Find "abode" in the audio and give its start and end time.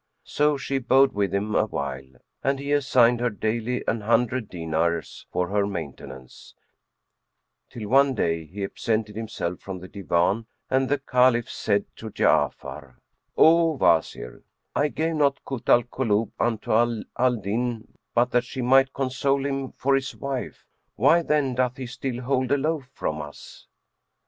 0.77-1.13